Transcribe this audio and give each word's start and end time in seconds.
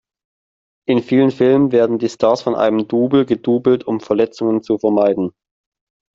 In 0.89 1.03
vielen 1.03 1.29
Filmen 1.29 1.71
werden 1.71 1.99
die 1.99 2.09
Stars 2.09 2.41
von 2.41 2.55
einem 2.55 2.87
Double 2.87 3.23
gedoublet 3.23 3.83
um 3.83 3.99
Verletzungen 3.99 4.63
zu 4.63 4.79
vermeiden. 4.79 5.31